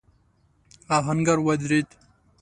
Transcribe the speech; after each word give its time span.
آهنګر 0.97 1.37
ودرېد. 1.47 1.89